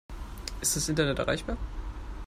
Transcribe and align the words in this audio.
Ist 0.61 0.75
das 0.75 0.89
Internet 0.89 1.19
erreichbar? 1.19 1.57